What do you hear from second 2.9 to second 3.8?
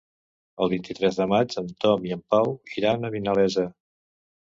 a Vinalesa.